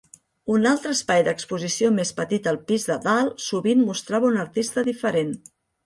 [0.53, 5.37] Un altre espai d'exposició més petit al pis de dalt sovint mostrava un artista diferent.